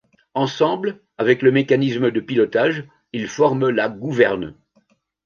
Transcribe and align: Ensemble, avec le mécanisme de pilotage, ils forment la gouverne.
Ensemble, 0.33 0.99
avec 1.19 1.43
le 1.43 1.51
mécanisme 1.51 2.09
de 2.09 2.19
pilotage, 2.19 2.85
ils 3.13 3.27
forment 3.27 3.69
la 3.69 3.87
gouverne. 3.87 4.55